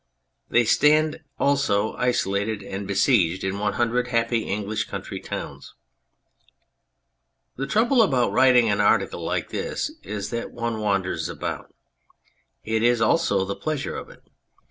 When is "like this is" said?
9.23-10.31